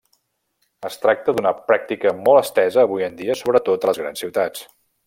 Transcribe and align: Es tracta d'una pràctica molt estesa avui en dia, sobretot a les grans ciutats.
Es 0.89 0.95
tracta 1.03 1.35
d'una 1.39 1.51
pràctica 1.69 2.15
molt 2.25 2.43
estesa 2.47 2.83
avui 2.87 3.07
en 3.11 3.21
dia, 3.23 3.39
sobretot 3.45 3.89
a 3.89 3.93
les 3.93 4.03
grans 4.05 4.27
ciutats. 4.27 4.71